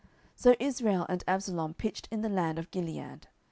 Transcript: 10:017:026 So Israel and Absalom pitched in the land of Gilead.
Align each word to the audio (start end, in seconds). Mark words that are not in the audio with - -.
10:017:026 0.35 0.37
So 0.41 0.55
Israel 0.59 1.05
and 1.09 1.23
Absalom 1.27 1.73
pitched 1.75 2.07
in 2.09 2.21
the 2.21 2.29
land 2.29 2.57
of 2.57 2.71
Gilead. 2.71 3.27